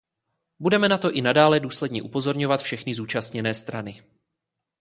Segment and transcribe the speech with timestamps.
[0.59, 4.03] Budeme na to i nadále důsledně upozorňovat všechny zúčastněné strany.